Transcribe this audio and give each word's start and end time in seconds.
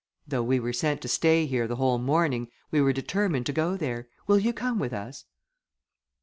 Though 0.27 0.41
we 0.41 0.59
were 0.59 0.73
sent 0.73 0.99
to 1.01 1.07
stay 1.07 1.45
here 1.45 1.67
the 1.67 1.75
whole 1.75 1.99
morning, 1.99 2.47
we 2.71 2.81
were 2.81 2.91
determined 2.91 3.45
to 3.45 3.53
go 3.53 3.77
there; 3.77 4.07
will 4.25 4.39
you 4.39 4.51
come 4.51 4.79
with 4.79 4.93
us?" 4.93 5.25